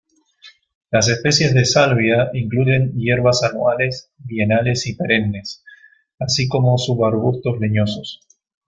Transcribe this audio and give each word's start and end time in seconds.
Las 0.89 1.09
especies 1.09 1.53
de 1.53 1.63
"Salvia" 1.63 2.31
incluyen 2.33 2.91
hierbas 2.95 3.43
anuales, 3.43 4.09
bienales 4.17 4.87
y 4.87 4.95
perennes, 4.95 5.63
así 6.17 6.47
como 6.47 6.75
subarbustos 6.79 7.59
leñosos. 7.59 8.21